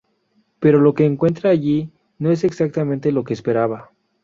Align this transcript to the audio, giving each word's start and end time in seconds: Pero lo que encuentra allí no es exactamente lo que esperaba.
Pero 0.59 0.79
lo 0.81 0.95
que 0.95 1.05
encuentra 1.05 1.51
allí 1.51 1.91
no 2.17 2.31
es 2.31 2.43
exactamente 2.43 3.11
lo 3.11 3.23
que 3.23 3.33
esperaba. 3.35 3.91